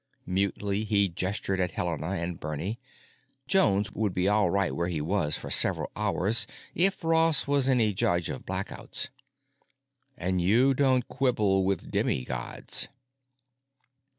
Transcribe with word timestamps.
Mutely 0.25 0.83
he 0.83 1.09
gestured 1.09 1.59
at 1.59 1.73
Helena 1.73 2.07
and 2.13 2.39
Bernie. 2.39 2.79
Jones 3.47 3.91
would 3.91 4.15
be 4.15 4.27
all 4.27 4.49
right 4.49 4.75
where 4.75 4.87
he 4.87 4.99
was 4.99 5.37
for 5.37 5.51
several 5.51 5.91
hours 5.95 6.47
if 6.73 7.03
Ross 7.03 7.45
was 7.45 7.69
any 7.69 7.93
judge 7.93 8.27
of 8.27 8.43
blackouts. 8.43 9.09
And 10.17 10.41
you 10.41 10.73
don't 10.73 11.07
quibble 11.07 11.65
with 11.65 11.91
demigods. 11.91 12.87